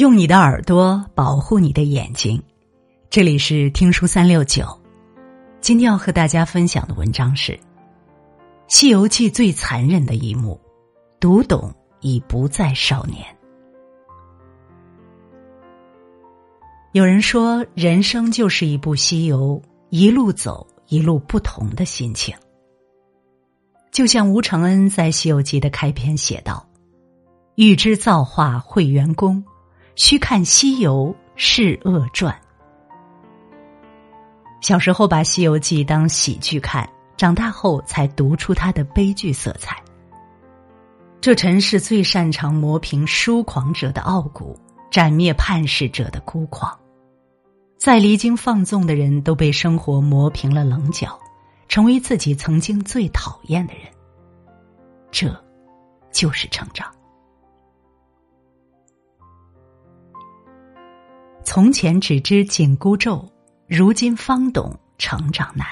[0.00, 2.42] 用你的耳朵保护你的眼睛，
[3.10, 4.64] 这里是听书三六九。
[5.60, 7.52] 今天要和大家分享的文章是
[8.66, 10.58] 《西游记》最残忍的一幕：
[11.20, 11.70] 读懂
[12.00, 13.22] 已不再少年。
[16.92, 22.34] 有人说，人生就是一部西游，一路走，一路不同的心情。
[23.92, 26.66] 就像吴承恩在《西游记》的开篇写道
[27.56, 29.44] ：“欲知造化会元功。”
[30.02, 32.34] 须看《西游释厄传》。
[34.62, 39.76] 小时候把《西游记》当喜剧看，长大后才读出它的悲剧色彩。
[41.20, 44.58] 这尘世最擅长磨平疏狂者的傲骨，
[44.90, 46.74] 斩灭叛世者的孤狂。
[47.76, 51.18] 再离经放纵的人都被生活磨平了棱角，
[51.68, 53.82] 成为自己曾经最讨厌的人。
[55.10, 55.28] 这，
[56.10, 56.90] 就是成长。
[61.52, 63.28] 从前只知紧箍咒，
[63.66, 65.66] 如今方懂成长难。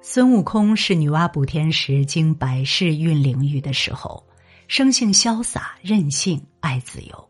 [0.00, 4.24] 孙悟空是女娲补天时经百世运灵域的时候，
[4.68, 7.28] 生性潇洒任性，爱自由。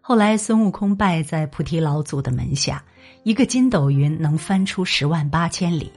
[0.00, 2.82] 后来孙悟空拜在菩提老祖的门下，
[3.22, 5.92] 一个筋斗云能翻出十万八千里，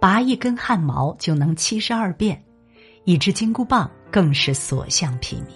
[0.00, 2.42] 拔一根汗毛就能七十二变，
[3.04, 5.50] 一支金箍棒更是所向披靡。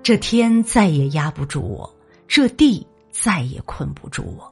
[0.00, 1.92] 这天再也压不住我。
[2.34, 4.50] 这地再也困不住我。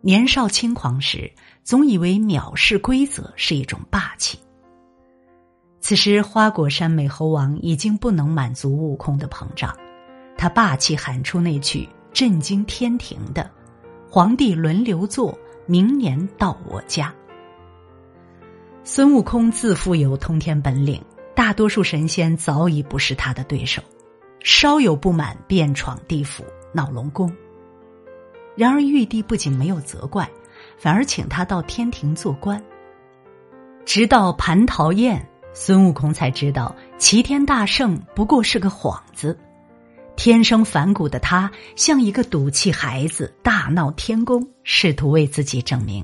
[0.00, 1.30] 年少轻狂时，
[1.62, 4.40] 总以为藐视规则是一种霸气。
[5.78, 9.72] 此时，花果山美猴王已经不能满足悟空的膨胀，
[10.36, 13.48] 他霸气喊出那句震惊天庭的
[14.10, 17.14] ：“皇帝轮流坐，明年到我家。”
[18.82, 21.00] 孙悟空自负有通天本领，
[21.36, 23.80] 大多数神仙早已不是他的对手。
[24.50, 26.42] 稍有不满，便闯地府
[26.72, 27.30] 闹龙宫。
[28.56, 30.26] 然而玉帝不仅没有责怪，
[30.78, 32.64] 反而请他到天庭做官。
[33.84, 39.38] 直到蟠桃宴，孙悟空才知道齐天大圣不过是个幌子。
[40.16, 46.02] 天生反骨的他，像一个赌气孩子，大闹天宫，试图为自己证明。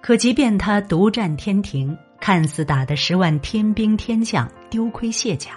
[0.00, 5.52] 可即便他独占天庭，看似打得十万天兵天将丢盔卸甲。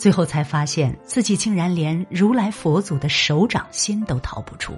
[0.00, 4.72] 最后才发现自己竟然连如来佛祖的手掌心都逃不出，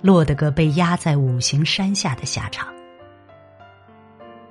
[0.00, 2.72] 落得个被压在五行山下的下场。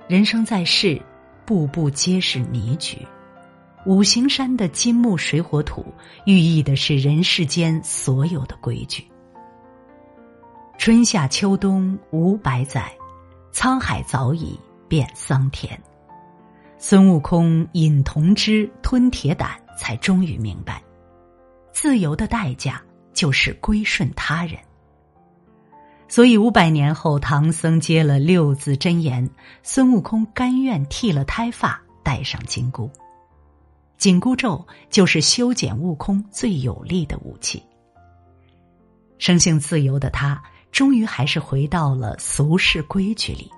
[0.07, 1.01] 人生在世，
[1.43, 2.99] 步步皆是迷局。
[3.87, 5.83] 五行山的金木水火土，
[6.27, 9.03] 寓意的是人世间所有的规矩。
[10.77, 12.93] 春夏秋冬五百载，
[13.51, 15.81] 沧海早已变桑田。
[16.77, 19.62] 孙悟空饮铜汁，吞铁胆。
[19.77, 20.81] 才终于明白，
[21.71, 22.81] 自由的代价
[23.13, 24.59] 就是归顺他人。
[26.07, 29.27] 所以五百年后，唐僧接了六字真言，
[29.63, 32.89] 孙悟空甘愿剃了胎发，戴上金箍。
[33.97, 37.63] 紧箍咒就是修剪悟空最有力的武器。
[39.17, 40.39] 生性自由的他，
[40.71, 43.49] 终于还是回到了俗世规矩里。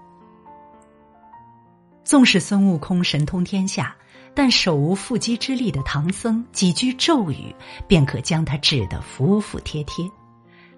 [2.04, 3.96] 纵使孙悟空神通天下。
[4.36, 7.56] 但手无缚鸡之力的唐僧几句咒语，
[7.88, 10.06] 便可将他治得服服帖帖。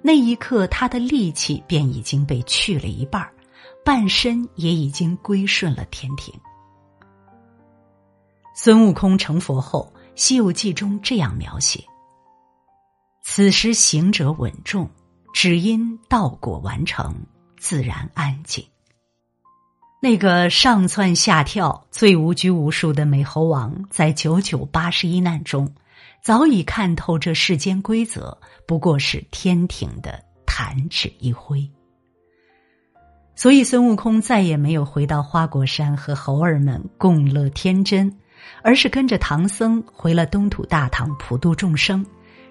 [0.01, 3.27] 那一刻，他的力气便已经被去了一半
[3.83, 6.33] 半身也已经归顺了天庭。
[8.53, 11.83] 孙悟空成佛后，《西游记》中这样描写：
[13.23, 14.89] 此时行者稳重，
[15.33, 17.13] 只因道果完成，
[17.57, 18.63] 自然安静。
[19.99, 25.73] 那个上蹿下跳、最无拘无束的美猴王，在九九八十一难中，
[26.21, 28.37] 早已看透这世间规则
[28.67, 31.67] 不过是天庭的弹指一挥。
[33.35, 38.15] 所以，孙悟空再也没有回到花果山和猴儿们共乐天真，
[38.61, 42.05] 而是跟着唐僧回了东土大唐，普度众生，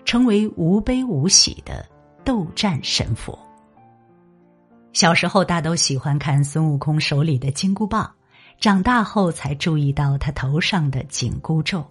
[0.05, 1.87] 成为无悲无喜的
[2.25, 3.39] 斗战神佛。
[4.97, 8.11] 小时候，大都喜欢看孙悟空手里的金箍棒；
[8.59, 11.85] 长大后，才注意到他头上的紧箍咒。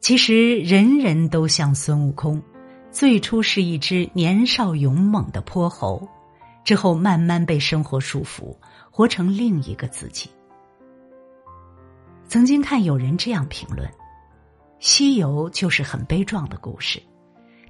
[0.00, 2.42] 其实，人人都像孙悟空，
[2.90, 6.08] 最初是一只年少勇猛的泼猴，
[6.64, 8.56] 之后慢慢被生活束缚，
[8.90, 10.28] 活成另一个自己。
[12.26, 13.88] 曾经看有人这样评论
[14.80, 17.00] ：“西游就是很悲壮的故事。”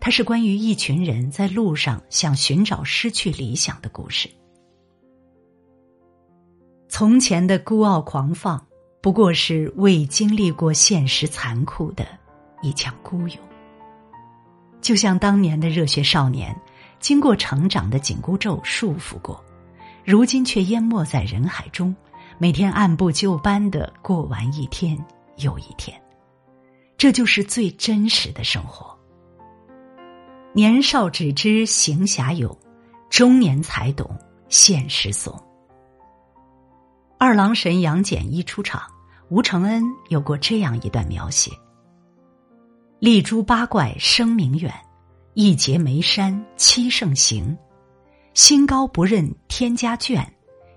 [0.04, 4.28] 它是关于一群人在路上想寻找失去理想的故事。
[6.90, 8.62] 从前的孤傲狂放，
[9.00, 12.06] 不过是未经历过现实残酷的
[12.60, 13.38] 一腔孤勇。
[14.82, 16.54] 就像当年的热血少年，
[17.00, 19.42] 经过成长的紧箍咒束缚过，
[20.04, 21.96] 如今却淹没在人海中，
[22.36, 25.02] 每天按部就班的过完一天
[25.38, 25.98] 又一天。
[26.98, 28.93] 这就是最真实的生活。
[30.54, 32.56] 年少只知行侠勇，
[33.10, 34.08] 中年才懂
[34.48, 35.38] 现实怂。
[37.18, 38.82] 二郎神杨戬一出场，
[39.28, 41.50] 吴承恩有过这样一段描写：
[43.00, 44.72] 立诛八怪声名远，
[45.34, 47.58] 一劫眉山七圣行，
[48.32, 50.24] 心高不认天家眷，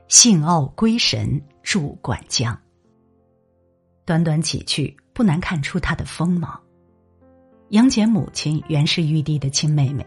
[0.07, 2.59] 性傲归神住管江。
[4.05, 4.97] 短短几句。
[5.17, 6.61] 不难看出他的锋芒。
[7.69, 10.05] 杨戬母亲原是玉帝的亲妹妹，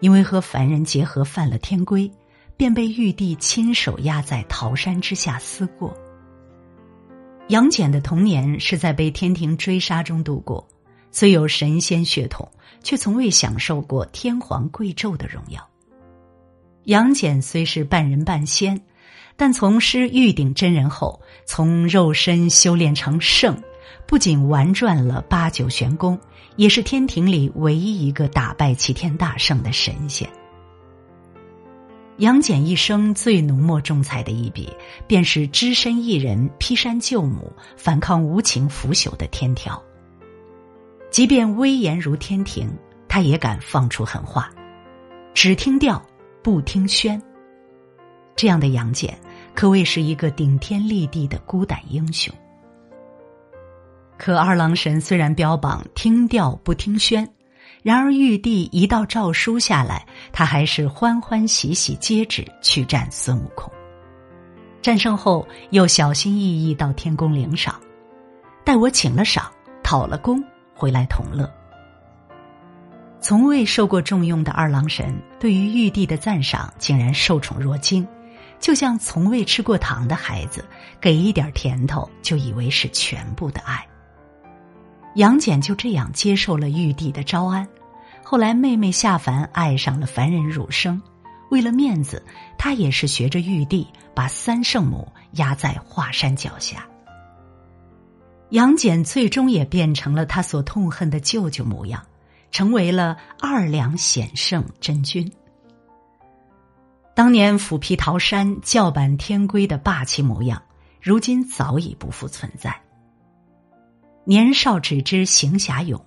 [0.00, 2.10] 因为和凡人结合犯了天规，
[2.54, 5.96] 便被玉帝亲手压在桃山之下思过。
[7.48, 10.68] 杨戬的童年是在被天庭追杀中度过，
[11.10, 12.46] 虽有神仙血统，
[12.82, 15.66] 却从未享受过天皇贵胄的荣耀。
[16.84, 18.78] 杨戬虽是半人半仙，
[19.34, 23.58] 但从师玉鼎真人后，从肉身修炼成圣。
[24.06, 26.18] 不仅玩转了八九玄功，
[26.56, 30.28] 也是天庭里唯一一个打败齐天大圣的神仙。
[32.16, 34.72] 杨戬一生最浓墨重彩的一笔，
[35.06, 39.80] 便是只身一人劈山救母、反抗无情腐朽的天条。
[41.10, 42.68] 即便威严如天庭，
[43.08, 44.50] 他也敢放出狠话，
[45.32, 46.04] 只听调
[46.42, 47.22] 不听宣。
[48.34, 49.16] 这样的杨戬，
[49.54, 52.34] 可谓是一个顶天立地的孤胆英雄。
[54.18, 57.26] 可二郎神虽然标榜听调不听宣，
[57.82, 63.72] 然而玉帝一道诏书下来，他还是欢欢喜喜接旨去战孙悟空。
[64.82, 67.80] 战胜后，又小心翼翼到天宫领赏，
[68.64, 69.50] 待我请了赏、
[69.82, 70.42] 讨了功，
[70.74, 71.48] 回来同乐。
[73.20, 78.06] 从未受过重用的二郎神，对于玉帝的赞赏竟然受宠若惊，
[78.58, 80.64] 就像从未吃过糖的孩子，
[81.00, 83.86] 给一点甜头就以为是全部的爱。
[85.18, 87.66] 杨戬就这样接受了玉帝的招安，
[88.22, 91.02] 后来妹妹下凡爱上了凡人儒生，
[91.50, 92.24] 为了面子，
[92.56, 93.84] 他也是学着玉帝
[94.14, 96.86] 把三圣母压在华山脚下。
[98.50, 102.00] 杨戬最终也变成了他所痛恨的舅舅模样，
[102.52, 105.28] 成为了二两显圣真君。
[107.16, 110.62] 当年斧劈桃山、叫板天规的霸气模样，
[111.02, 112.80] 如今早已不复存在。
[114.28, 115.98] 年少只知行侠勇，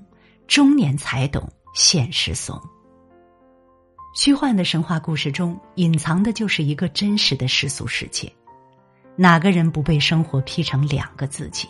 [0.45, 2.61] 中年才懂现实怂。
[4.13, 8.31] 虚幻的神话故事中，隐藏的就是一个真实的世俗世界。
[9.15, 11.67] 哪个人不被生活劈成两个自己？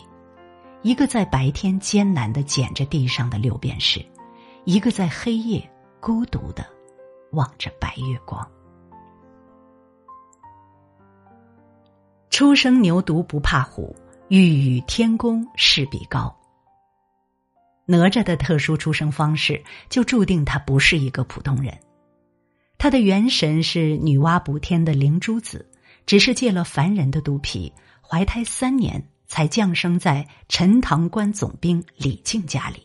[0.82, 4.04] 一个在白天艰难的捡着地上的六便士，
[4.66, 5.66] 一个在黑夜
[6.00, 6.66] 孤独的
[7.30, 8.46] 望着白月光。
[12.28, 13.96] 初生牛犊不怕虎，
[14.28, 16.30] 欲与天公试比高。
[17.86, 21.76] 哪吒的特殊出生方式，就注定他不是一个普通人。
[22.78, 25.70] 他的元神是女娲补天的灵珠子，
[26.06, 32.82] 只是借了凡人的肚皮，怀胎三年才降生在陈塘关总兵李靖家里。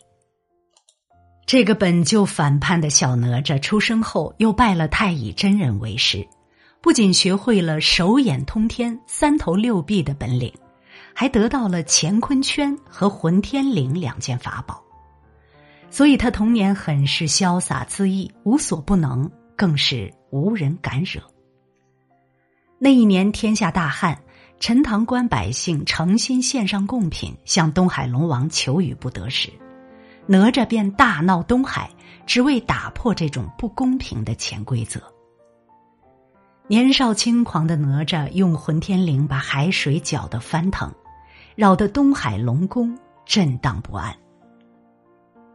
[1.46, 6.28] 这个本就反叛的小哪吒出生后，又拜了太乙真人为师，
[6.82, 10.52] 不仅学会了手眼通天、三头六臂的本领，
[11.14, 14.84] 还得到了乾坤圈和混天绫两件法宝。
[15.90, 21.20] 所以他童年很是潇洒恣意，无所不能，更是无人敢惹。
[22.78, 24.20] 那一年天下大旱，
[24.60, 29.50] 陈塘关百姓诚心献上贡品向东海龙王求雨不得时，
[30.26, 31.90] 哪吒便大闹东海，
[32.26, 35.00] 只为打破这种不公平的潜规则。
[36.68, 40.92] 年少轻狂的哪吒用混天绫把海水搅得翻腾，
[41.56, 44.14] 扰得东海龙宫震荡不安。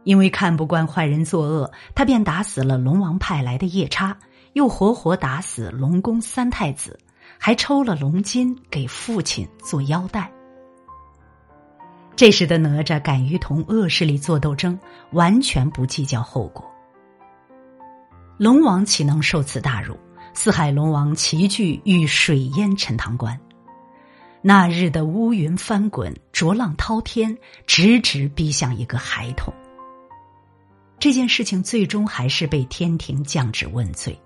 [0.04, 4.16] 因为看不惯坏人作恶，他便打死了龙王派来的夜叉，
[4.52, 6.98] 又活活打死龙宫三太子，
[7.38, 10.30] 还抽了龙筋给父亲做腰带。
[12.16, 14.78] 这时的哪吒敢于同恶势力做斗争，
[15.10, 16.64] 完全不计较后果。
[18.36, 19.98] 龙王岂能受此大辱？
[20.32, 23.38] 四海龙王齐聚欲水淹陈塘关。
[24.42, 29.54] 那日的乌云翻滚，浊浪滔天，直直逼向一个孩童。
[31.04, 34.18] 这件事情最终还是被天庭降旨问罪。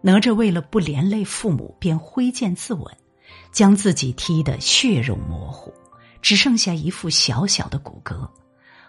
[0.00, 2.90] 哪吒为了不连累父母，便挥剑自刎，
[3.52, 5.70] 将自己踢得血肉模糊，
[6.22, 8.26] 只剩下一副小小的骨骼，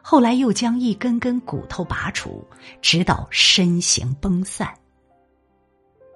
[0.01, 2.41] 后来又将一根根骨头拔除，
[2.81, 4.73] 直到身形崩散。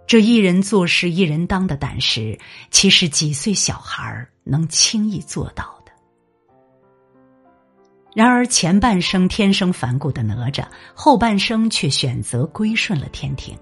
[0.07, 2.39] 这一人做事一人当的胆识，
[2.71, 5.78] 岂是几岁小孩能轻易做到？
[8.15, 13.57] 然而前半生天生反骨的哪吒，后半生却选择归顺了天庭。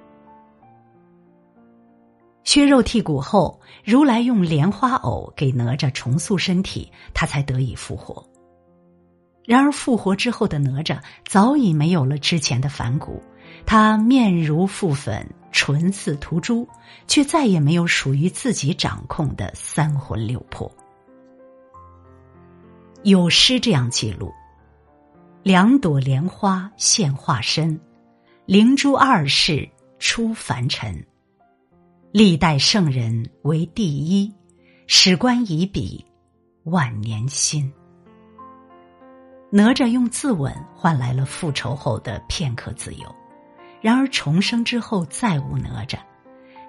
[2.44, 8.26] 削肉剔骨后，如来用莲花藕给哪吒重塑身体，他才得以复活。
[9.46, 13.22] 然而复活之后的哪吒早已没有了之前的反骨，
[13.66, 15.30] 他面如覆粉。
[15.50, 16.68] 唇似涂朱，
[17.08, 20.72] 却再也没有属于自己掌控的三魂六魄。
[23.02, 24.32] 有诗这样记录
[25.48, 27.80] ：“两朵莲花现化身，
[28.46, 29.66] 灵珠二世
[29.98, 31.02] 出凡尘。
[32.12, 34.30] 历代圣人为第一，
[34.88, 36.06] 史官以笔
[36.66, 37.72] 万年新。”
[39.50, 43.16] 哪吒用自刎换来了复仇后的片刻自由。
[43.80, 45.98] 然而重生之后再无哪吒，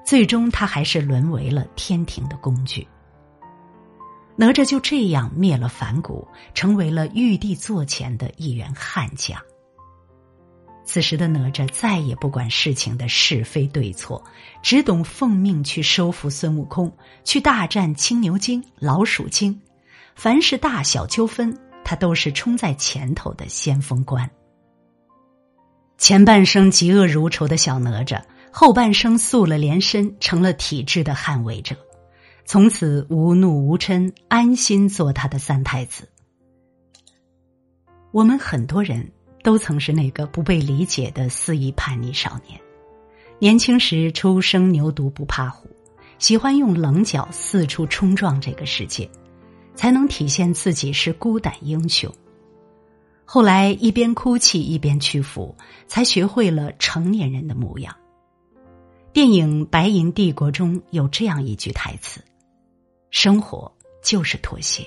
[0.07, 2.87] 最终他还是沦为了天庭的工具。
[4.41, 9.37] 哪吒就这样灭了反骨，成为了玉帝座前的一员悍将。
[10.85, 14.23] 此时的哪吒再也不管事情的是非对错，
[14.63, 19.61] 只懂奉命去收服孙悟空，去大战青牛精、老鼠精。
[20.15, 24.31] 凡是大小纠纷，他都是冲在前头的先锋官。
[25.99, 31.75] 前半生嫉恶如仇的小哪吒，后半生塑了连身，成了体制的捍卫者，
[32.51, 36.09] 从此无怒无嗔，安心做他的三太子。
[38.11, 39.13] 我们很多人
[39.45, 42.59] 都曾是那个不被理解的肆意叛逆少年，
[43.39, 45.69] 年轻时初生牛犊不怕虎，
[46.19, 49.11] 喜欢用棱角四处冲撞这个世界，
[49.75, 52.11] 才能体现自己是孤胆英雄。
[53.27, 55.55] 后来一边哭泣一边屈服，
[55.87, 57.95] 才学会了成年人的模样。
[59.13, 62.23] 电影《白银帝国》中有这样一句台词
[63.11, 63.71] ：“生活
[64.03, 64.85] 就是妥协。”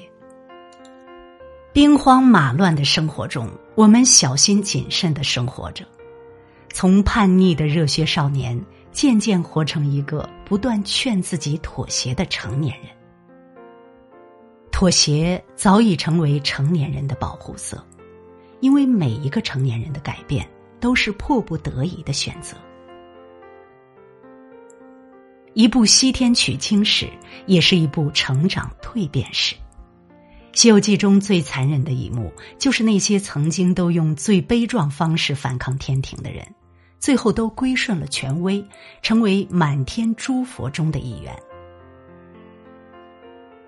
[1.74, 5.86] 兵荒马乱的生活中，我们小心谨慎的生活着，
[6.74, 8.60] 从叛逆的热血少年，
[8.92, 12.88] 渐渐活成一个不断劝自己妥协的成年人。
[14.72, 17.82] 妥协早已成为成年人的保护色。
[18.62, 20.48] 因为每一个成年人的改变
[20.80, 22.56] 都是迫不得已的选择。
[25.53, 27.10] 一部西天取经史，
[27.46, 29.55] 也是一部成长蜕变史。
[30.53, 36.46] 《西游记》中最残忍的一幕，就是那些曾经都用最悲壮方式反抗天庭的人，
[37.00, 38.63] 最后都归顺了权威，
[39.01, 41.38] 成为满天诸佛中的一员。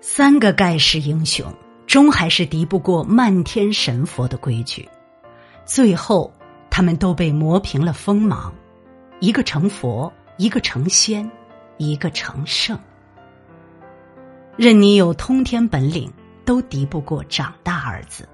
[0.00, 1.46] 三个盖世英雄。
[1.86, 4.88] 终还是敌不过漫天神佛的规矩，
[5.66, 6.32] 最后
[6.70, 8.52] 他们都被磨平了锋芒，
[9.20, 11.30] 一个成佛，一个成仙，
[11.78, 12.78] 一个成圣。
[14.56, 16.12] 任你有通天本领，
[16.44, 18.28] 都敌不过长大二字。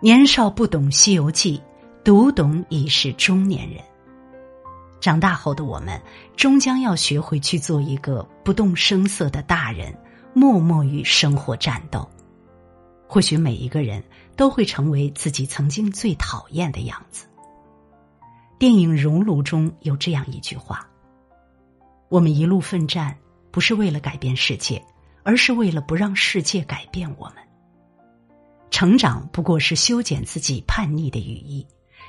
[0.00, 1.58] 年少不懂《西游记》，
[2.04, 3.82] 读懂已是中年人。
[5.00, 6.00] 长大后的我们，
[6.36, 9.94] 终将要学会去做一个不动声色的大人。
[10.32, 12.08] 默默与生活战斗，
[13.08, 14.04] 或许每一个人
[14.36, 17.26] 都会成为自己曾经最讨厌的样子。
[18.56, 20.88] 电影《熔炉》中有这样一句话
[22.10, 23.16] ：“我们一路奋战，
[23.52, 24.84] 不是为了改变世界，
[25.22, 27.36] 而是为了不让世界改变我们。
[28.68, 31.64] 成长不过是修剪自己叛逆的羽翼，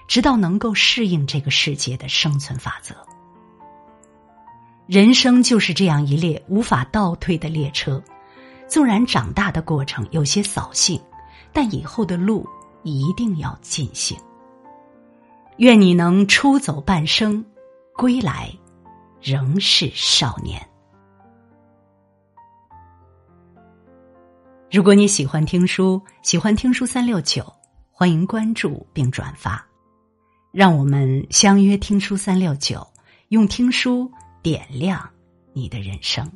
[0.07, 2.95] 直到能够适应这个世界的生存法则。”
[4.89, 8.03] 人生就是这样一列无法倒退的列车，
[8.67, 10.99] 纵然长大的过程有些扫兴，
[11.53, 12.47] 但以后的路
[12.81, 14.17] 一定要尽兴。
[15.57, 17.45] 愿你能出走半生，
[17.95, 18.51] 归来
[19.21, 20.61] 仍是少年。
[24.71, 27.45] 如果你喜欢听书，喜欢听书三六九，
[27.91, 29.65] 欢迎关注并转发，
[30.51, 32.85] 让我们相约听书三六九，
[33.29, 34.11] 用听书。
[34.43, 35.07] 点亮
[35.53, 36.27] 你的人生。